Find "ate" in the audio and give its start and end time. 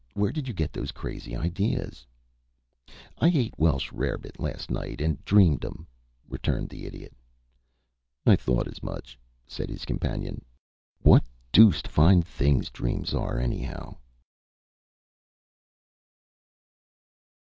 3.27-3.53